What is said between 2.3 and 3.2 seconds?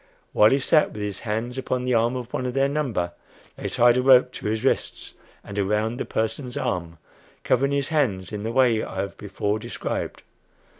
one of their number,